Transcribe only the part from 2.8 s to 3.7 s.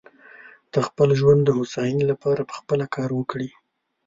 کار وکړي.